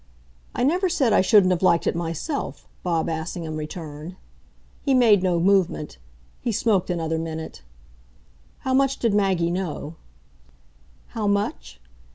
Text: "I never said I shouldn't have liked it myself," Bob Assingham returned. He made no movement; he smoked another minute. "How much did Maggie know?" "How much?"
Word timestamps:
"I 0.55 0.63
never 0.63 0.89
said 0.89 1.13
I 1.13 1.21
shouldn't 1.21 1.51
have 1.51 1.61
liked 1.61 1.85
it 1.85 1.95
myself," 1.95 2.67
Bob 2.81 3.07
Assingham 3.07 3.55
returned. 3.55 4.15
He 4.81 4.95
made 4.95 5.21
no 5.21 5.39
movement; 5.39 5.99
he 6.39 6.51
smoked 6.51 6.89
another 6.89 7.19
minute. 7.19 7.61
"How 8.61 8.73
much 8.73 8.97
did 8.97 9.13
Maggie 9.13 9.51
know?" 9.51 9.97
"How 11.09 11.27
much?" 11.27 11.79